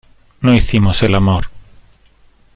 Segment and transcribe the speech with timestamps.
[0.41, 1.47] no hicimos el amor.